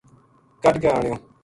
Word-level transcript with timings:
کَڈھ 0.63 0.79
کے 0.81 0.87
آنیو 0.95 1.15